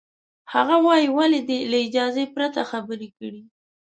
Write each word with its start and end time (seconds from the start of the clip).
هغه 0.53 0.75
وایي، 0.85 1.07
ولې 1.17 1.39
دې 1.49 1.59
له 1.71 1.77
اجازې 1.87 2.25
پرته 2.35 2.61
خبرې 2.71 3.09
کړې؟ 3.17 3.41